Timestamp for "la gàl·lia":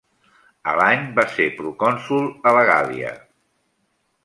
2.59-3.15